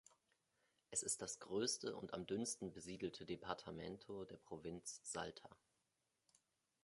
[0.89, 5.47] Es ist das größte und am dünnsten besiedelte Departamento der Provinz Salta.